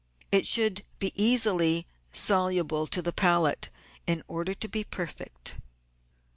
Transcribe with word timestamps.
It 0.31 0.47
should 0.47 0.81
be 0.97 1.11
easily 1.15 1.85
soluble 2.11 2.87
to 2.87 3.03
the 3.03 3.13
palate 3.13 3.69
in 4.07 4.23
order 4.27 4.55
to 4.55 4.67
be 4.67 4.83
perfect. 4.83 5.57